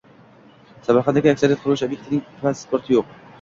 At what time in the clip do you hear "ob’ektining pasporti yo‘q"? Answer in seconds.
1.89-3.15